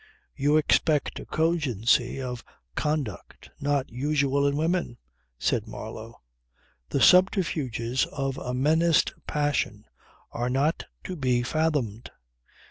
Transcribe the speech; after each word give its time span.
"You 0.35 0.57
expect 0.57 1.19
a 1.19 1.27
cogency 1.27 2.19
of 2.19 2.43
conduct 2.73 3.51
not 3.59 3.91
usual 3.91 4.47
in 4.47 4.57
women," 4.57 4.97
said 5.37 5.67
Marlow. 5.67 6.19
"The 6.89 6.99
subterfuges 6.99 8.07
of 8.07 8.39
a 8.39 8.55
menaced 8.55 9.13
passion 9.27 9.85
are 10.31 10.49
not 10.49 10.85
to 11.03 11.15
be 11.15 11.43
fathomed. 11.43 12.09